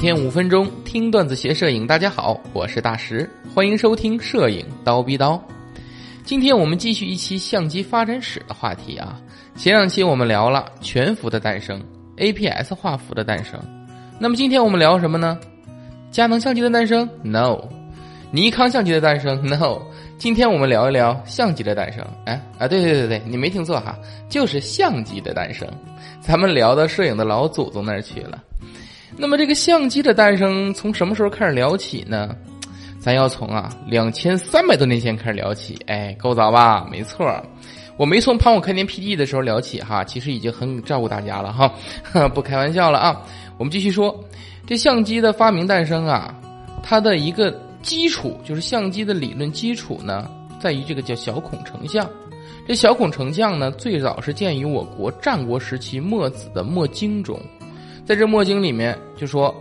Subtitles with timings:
[0.00, 5.38] 天五分钟听段子学摄影，大家好，我是大石，欢迎收听摄影刀逼刀。
[6.24, 9.20] 今天我们继续一期相机发展史的话题啊。
[9.56, 11.78] 前两期我们聊了全幅的诞生
[12.16, 13.60] ，APS 画幅的诞生。
[14.18, 15.38] 那么今天我们聊什么呢？
[16.10, 17.58] 佳能相机的诞生？No。
[18.32, 19.82] 尼康相机的诞生？No。
[20.16, 22.02] 今天我们聊一聊相机的诞生。
[22.24, 23.98] 哎啊，对对对对，你没听错哈，
[24.30, 25.68] 就是相机的诞生。
[26.22, 28.42] 咱们聊到摄影的老祖宗那儿去了。
[29.20, 32.34] 那么这个相机的诞生从什么时候开始聊起呢？
[32.98, 35.78] 咱要从啊两千三百多年前开始聊起。
[35.86, 36.88] 哎，够早吧？
[36.90, 37.30] 没错，
[37.98, 41.70] 我没从盘古开天辟地的时候聊起哈，其实已经很照顾大家了哈，
[42.34, 43.20] 不开玩笑了啊。
[43.58, 44.18] 我们继续说，
[44.66, 46.34] 这相机的发明诞生啊，
[46.82, 52.08] 它的一个基础就是相机的理论基础呢，在于这个叫小孔成像。
[52.66, 57.38] 这小孔成像呢，最早是见于我国战国时期墨子的墨经中，
[58.10, 59.54] 在这墨经里面就说，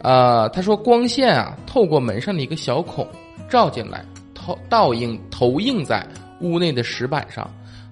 [0.00, 3.06] 呃，他说光线啊，透过门上的一个小孔
[3.46, 4.02] 照进来，
[4.34, 6.02] 投倒映投映在
[6.40, 7.46] 屋内的石板上，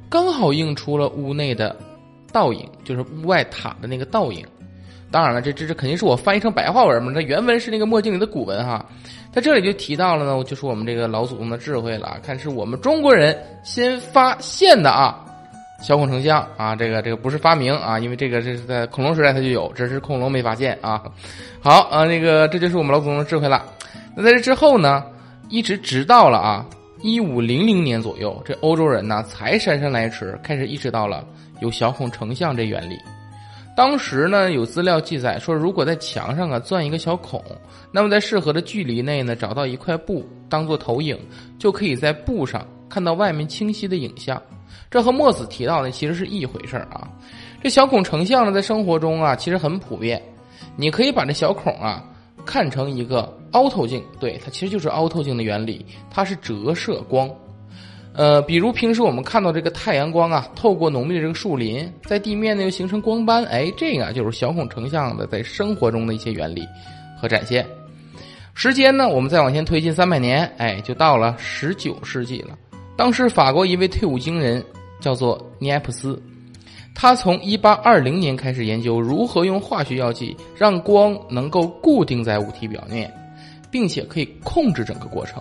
[0.09, 1.77] 刚好映出了屋内的
[2.33, 4.43] 倒影，就是屋外塔的那个倒影。
[5.11, 8.83] 当然了，这这这肯定是我翻译成白话文嘛，这原文是那个墨镜里的古文哈。
[9.31, 15.23] 在这里就提到了呢，就是我们这个老祖宗的智慧了，看是我们中国人先发现的啊，
[15.81, 21.03] 小孔成像啊，这个这个不是发明啊，因为这个这是在恐龙时代它就有，只是恐龙没发现啊。
[21.61, 23.65] 好啊，那个这就是我们老祖宗的智慧了。
[24.17, 25.05] 那在这之后呢，
[25.49, 26.67] 一直直到了啊
[27.01, 31.25] 一五零零年左右，这欧洲人呢才姗姗来迟，开始意识到了
[31.61, 32.97] 有小孔成像这原理。
[33.77, 37.41] 当时呢，有资料记载说，如果在墙上啊钻一个小孔，
[37.93, 41.17] 那么在适合的距离内呢，找到一块布当做投影，
[41.57, 44.43] 就可以在布上看到外面清晰的影像。
[44.91, 47.09] 这和墨子提到的其实是一回事啊。
[47.63, 50.23] 这小孔成像呢，在生活中啊，其实很普遍。
[50.77, 52.05] 你可以把这小孔啊
[52.47, 57.29] 看成一个凹透镜，对，它其实就是凹透镜的原理，它是折射光。
[58.15, 66.67] 呃，比如平时我们看到这个太阳光啊，透过浓密的这个树林，在地面呢又形成光斑，哎，这个就是小孔成像的在生活中的一些原理
[67.21, 67.67] 和展现。
[68.55, 72.59] 时间呢，我们再往前推进三百年，哎，就到了十九世纪了。
[72.99, 74.61] 当时法国一位退伍军人
[74.99, 76.21] 叫做尼埃普斯，
[76.97, 83.09] 他从一八二零年开始研究如何用化学药剂让光能够固定在物体表面，
[83.71, 85.41] 并且可以控制整个过程。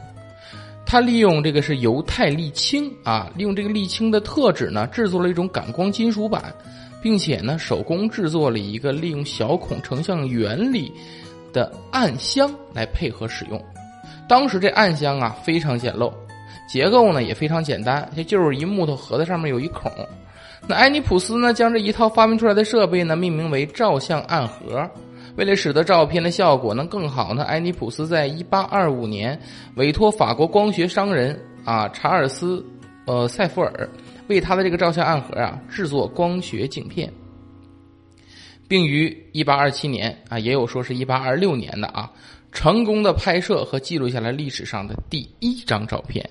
[0.85, 6.53] 他利用这个是油钛沥青啊，利用这个沥青的特质呢，制作了一种感光金属板，
[7.01, 10.93] 并且呢，手工制作了一个利用小孔成像原理
[11.51, 13.59] 的暗箱来配合使用。
[14.29, 16.13] 当时这暗箱啊非常简陋，
[16.67, 19.91] 结构呢也非常简单，就就是一木头盒子上面有一孔。
[20.67, 24.89] 那埃尼普斯呢将这一套发明出来的设备呢命名为照相暗盒。
[25.37, 29.39] 为了使得照片的效果能更好呢，埃尼普斯在一八二五年
[29.75, 32.65] 委托法国光学商人啊查尔斯，
[33.05, 33.87] 呃塞弗尔
[34.27, 37.13] 为他的这个照相暗盒啊制作光学镜片，
[38.67, 42.11] 并于一八二七年啊也有说是一八二六年的啊
[42.51, 46.27] 成功的拍摄和记录下来历史上的第一张照片。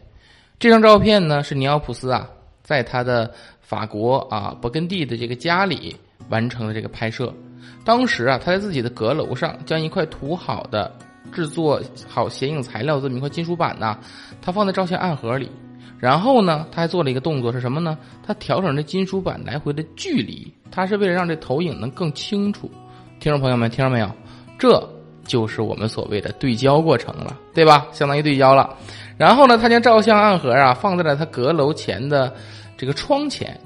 [0.59, 2.27] 这张照片呢是尼奥普斯啊
[2.63, 3.31] 在他的
[3.61, 5.95] 法国啊勃艮第的这个家里
[6.31, 7.33] 完成了这个拍摄。
[7.85, 10.91] 当时啊，他在自己的阁楼上将一块涂好的、
[11.31, 13.99] 制作好显影材料这么一块金属板呢，
[14.41, 15.51] 他放在照相暗盒里。
[15.99, 17.97] 然后呢，他还做了一个动作是什么呢？
[18.23, 22.71] 他调整这金属板来回的距离，他是为了让这投影能更清楚。
[23.21, 24.11] 听众朋友们，听到没有？
[24.59, 24.81] 这
[25.27, 27.87] 就是我们所谓的对焦过程了，对吧？
[27.93, 28.77] 相当于对焦了。
[29.17, 32.33] 然后呢，他将照相暗盒啊放在了他阁楼前的
[32.77, 33.59] 这个窗前。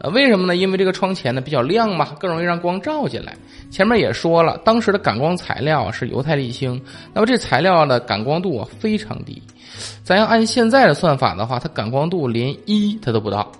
[0.00, 0.54] 呃，为什么呢？
[0.54, 3.34] 因为这个窗前呢比较亮嘛，更容易让光照进来。
[3.68, 6.80] 前面也说了，当时的感光材料是犹太沥青，
[7.12, 9.42] 那么这材料的感光度啊非常低。
[10.04, 13.50] 咱要按现在的算法的话，它感光度连一它都不到。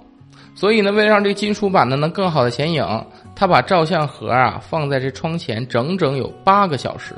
[0.54, 2.84] 所以呢，为了让这个金属板呢能更好的显影，
[3.34, 7.14] 他把照相盒啊放在这窗前整整有八个小时。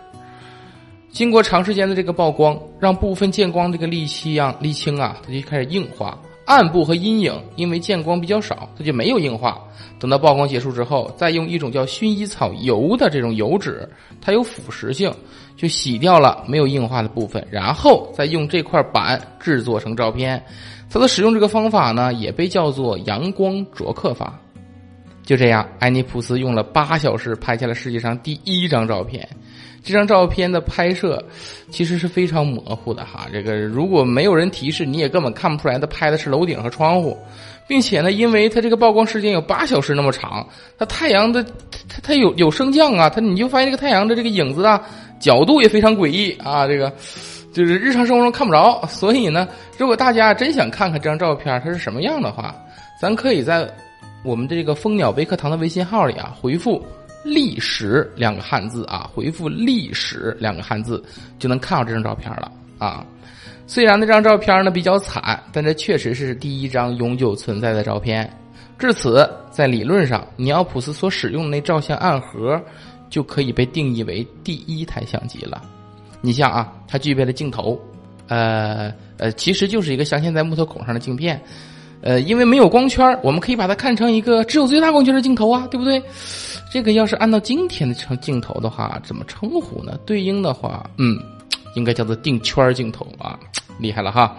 [1.10, 6.18] 经过长时间的这个曝光，让部分见光这个沥青啊沥青啊，它就开始硬化。
[6.46, 9.60] 暗部和阴影因为见光比较少，它就没有硬化。
[10.00, 13.88] 等到曝光结束之后，再用一种叫薰衣草油的这种油脂，
[14.20, 15.12] 它有腐蚀性，
[15.56, 20.42] 就洗掉了没有硬化的部分，然后再用这块板制作成照片。
[20.88, 24.40] 它的使用这个方法呢，也被叫做阳光琢刻法。
[25.22, 29.28] 就这样，埃尼普斯用了八小时拍下了世界上第一张照片。
[29.82, 31.22] 这张照片的拍摄
[31.70, 37.16] 其实是非常模糊的哈，这个如果没有人提示，你也根本看不出来他拍的是楼顶和窗户。
[37.68, 40.44] 并且呢，因为它这个曝光时间有八小时那么长，
[40.76, 41.40] 它太阳的
[41.88, 44.82] 它它有有升降啊，它你就发现这个太阳的这个影子啊，
[45.20, 46.92] 角度也非常诡异啊，这个
[47.52, 48.84] 就是日常生活中看不着。
[48.88, 49.46] 所以呢，
[49.78, 52.52] 如果大家真想看看这张照片它是什么样的话，
[53.00, 53.72] 咱可以在
[54.24, 56.84] 我们这个蜂鸟微课堂的微信号里啊回复
[57.24, 61.02] “历史”两个汉字啊，回复“历史”两个汉字
[61.38, 63.04] 就能看到这张照片了啊。
[63.66, 68.28] 虽然那张照片呢比较惨，但这确实是第一张永久存在的照片。
[68.78, 72.60] 至此，在理论上，尼奥普斯所使用的那照相暗盒
[73.08, 75.62] 就可以被定义为第一台相机了。
[76.20, 77.78] 你像啊，它具备了镜头，
[78.26, 81.40] 呃呃，其实就是一个镶嵌在木头孔上的镜片。
[82.02, 86.02] 呃，因为没有光圈，我们可以把它看成一个只有最大光圈的镜头啊，对不对？
[86.72, 89.98] 这个要是按照今天的成镜头的话，怎么称呼呢？
[90.06, 91.18] 对应的话，嗯，
[91.74, 93.38] 应该叫做定圈镜头啊。
[93.78, 94.36] 厉害了哈，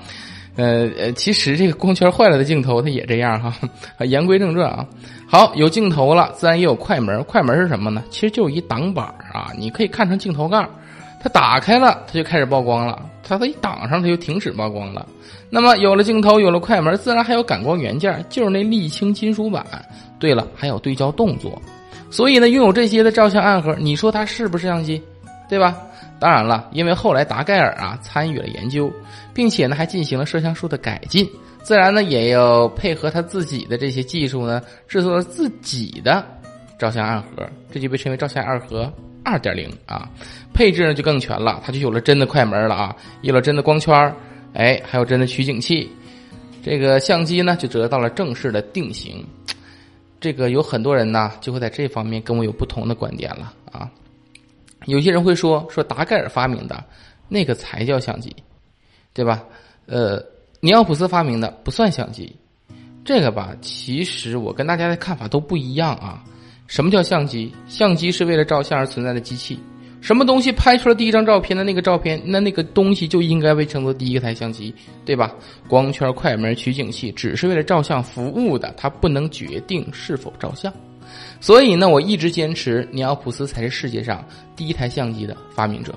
[0.56, 3.54] 呃呃，其实这个光圈坏了的镜头它也这样哈。
[4.06, 4.86] 言归正传啊，
[5.28, 7.24] 好，有镜头了，自然也有快门。
[7.26, 8.04] 快门是什么呢？
[8.10, 10.68] 其实就是一挡板啊，你可以看成镜头盖
[11.22, 15.06] 它打开了，它就开始曝光了；它它一挡上，它就停止曝光了。
[15.50, 19.66] 那么有了镜头，有了快门，自然还有感光元件，就是那沥青金属板。
[20.20, 21.62] 对了，还有对焦动作。
[22.10, 25.02] 所以呢，拥有这些的照相暗盒，你说它是不是相机？
[25.50, 25.78] 对吧？
[26.20, 28.92] 当然了，因为后来达盖尔啊参与了研究，
[29.34, 31.28] 并且呢还进行了摄像术的改进，
[31.64, 36.24] 自然呢也要配合他自己的这些技术呢，制作了自己的
[36.78, 37.28] 照相暗盒，
[37.72, 38.92] 这就被称为照相暗盒
[39.24, 40.10] 二点零啊。
[40.54, 44.14] 配置呢就更全了，它就有了真的快门了啊，有了真的光圈，
[44.54, 45.90] 哎，还有真的取景器，
[46.62, 49.26] 这个相机呢就得到了正式的定型。
[50.20, 53.90] 这个有很多人呢就会在这方面跟我有不同的观点了啊。
[54.86, 56.84] 有些人会说说达盖尔发明的
[57.28, 58.36] 那个才叫相机，
[59.14, 59.44] 对吧？
[59.88, 60.24] 呃，
[60.60, 62.36] 尼奥普斯发明的不算相机，
[63.04, 66.24] 这个吧，其实我跟大家的看法都不一样啊。
[66.72, 67.54] 什么叫相机？
[67.68, 69.60] 相机是为了照相而存在的机器。
[70.00, 74.74] 什么东西拍出了第一张照片的那个照片，那那个东西就应该被称作第一台相机，
[75.04, 75.36] 对吧？
[75.68, 80.74] 光圈、快门、取景器只是为了照相服务的，它不能决定是否照相。
[81.42, 84.26] 所以呢，我一直坚持尼奥普斯才是世界上
[84.56, 85.94] 第一台相机的发明者，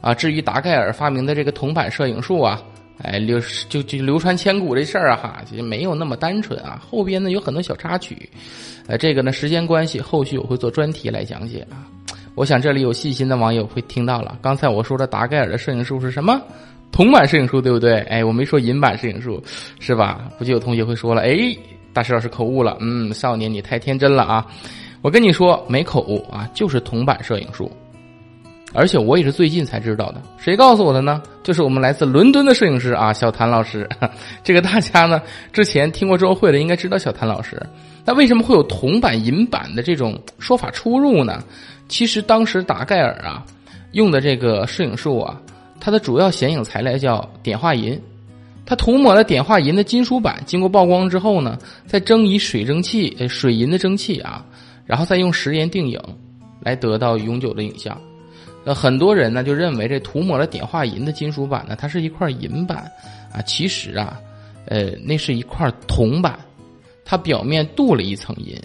[0.00, 2.58] 啊，至于达盖尔发明的这个铜板摄影术啊，
[2.98, 8.28] 哎，流就就流传千古这事儿啊，哈，其实没有那么单纯啊，后边呢有很多小插曲，
[8.86, 11.86] 呃，这个呢时间关系，后续我会做专题来讲解啊。
[12.34, 16.40] 我想这里有细心的网友会听到了，刚才我说的达盖尔的摄影术是什么？
[16.92, 17.98] 铜板摄影术，对不对？
[18.02, 19.42] 哎，我没说银版摄影术，
[19.80, 20.30] 是吧？
[20.38, 21.56] 估计有同学会说了，哎。
[21.92, 24.44] 大师老师口误了，嗯，少年你太天真了啊！
[25.00, 27.70] 我跟你说没口误啊，就是铜板摄影术，
[28.74, 30.20] 而且我也是最近才知道的。
[30.36, 31.22] 谁告诉我的呢？
[31.42, 33.88] 就是我们来自伦敦的摄影师啊，小谭老师。
[34.42, 35.22] 这个大家呢
[35.52, 37.60] 之前听过周会的应该知道小谭老师。
[38.04, 41.42] 那为什么会有铜板银版的这种说法出入呢？
[41.88, 43.44] 其实当时达盖尔啊
[43.92, 45.40] 用的这个摄影术啊，
[45.80, 47.98] 它的主要显影材料叫碘化银。
[48.66, 54.42] 他涂抹了碘化银的金属板，经过曝光之后呢，再蒸以水蒸气，呃，水银的蒸汽啊，
[54.86, 56.00] 然后再用食盐定影，
[56.60, 57.94] 来得到永久的影像。
[58.64, 62.90] 那很多人呢就认为这涂抹了碘化银的金属板呢，它是一块银板
[63.32, 64.18] 啊，其实啊，
[64.66, 66.38] 呃，那是一块铜板，
[67.04, 68.56] 它表面镀了一层银，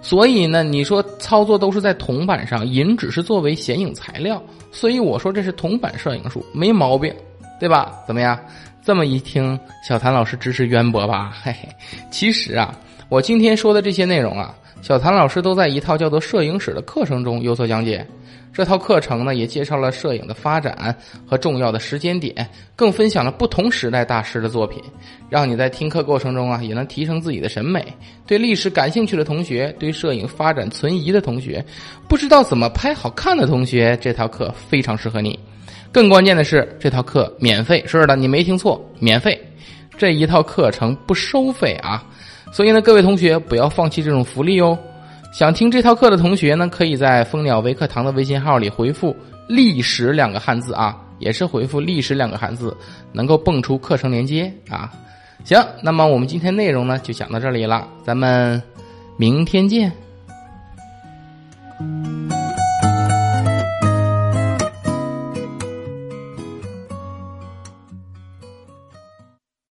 [0.00, 7.14] 所以呢，你说操作都是在铜板上，银只是作为显影材料，所以我说这是铜板摄影术，没毛病，
[7.60, 8.02] 对吧？
[8.06, 8.38] 怎么样？
[8.82, 11.36] 这么一听，小谭老师知识渊博吧？
[11.42, 11.68] 嘿嘿，
[12.10, 12.74] 其实啊，
[13.10, 18.06] 我今天说的这些内容啊，小谭老师都在一套叫做摄影史的课程中有所讲解。
[18.50, 24.82] 这套课程呢，也介绍了摄影的发展和重要的时间点，更分享了不同时代大师的作品，
[25.28, 27.86] 让你在听课过程中啊，也能提升自己的审美。
[28.26, 31.64] 对历史感兴趣的同学，对摄影发展存疑的同学，
[32.08, 35.38] 不知道怎么拍好看的同学，这套课非常适合你。
[35.92, 37.84] 更关键的是，这套课免费。
[37.86, 39.38] 是的，你没听错，免费。
[39.96, 42.04] 这一套课程不收费啊！
[42.52, 44.78] 所以呢，各位同学不要放弃这种福利哦。
[45.32, 49.14] 想听这套课的同学呢，可以在蜂鸟微课堂的微信号里回复
[49.46, 52.74] “历史”两个汉字啊，也是回复“历史”两个汉字，
[53.12, 54.90] 能够蹦出课程链接啊。
[55.44, 58.60] 行，那么我们今天内容呢，就讲到这里了，咱们
[59.16, 59.92] 明天见。